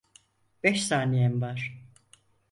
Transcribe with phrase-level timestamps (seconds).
[0.63, 1.85] Beş saniyen var.